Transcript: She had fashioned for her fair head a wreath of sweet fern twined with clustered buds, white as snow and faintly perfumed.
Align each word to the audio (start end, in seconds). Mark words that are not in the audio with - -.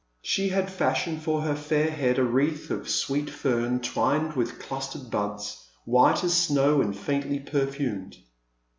She 0.23 0.49
had 0.49 0.71
fashioned 0.71 1.21
for 1.21 1.43
her 1.43 1.55
fair 1.55 1.91
head 1.91 2.17
a 2.17 2.23
wreath 2.23 2.71
of 2.71 2.89
sweet 2.89 3.29
fern 3.29 3.81
twined 3.81 4.33
with 4.33 4.57
clustered 4.57 5.11
buds, 5.11 5.63
white 5.85 6.23
as 6.23 6.33
snow 6.35 6.81
and 6.81 6.97
faintly 6.97 7.37
perfumed. 7.39 8.17